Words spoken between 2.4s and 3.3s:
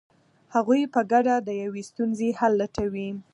لټوي.